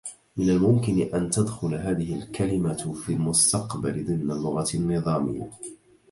[0.37, 5.49] من الممكن أن تدخل هذه الكلمة في المستقبل ضمن اللغة النظامية.